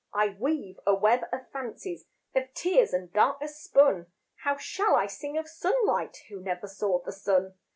[0.15, 4.07] I weave a web of fancies Of tears and darkness spun.
[4.43, 7.53] How shall I sing of sunlight Who never saw the sun?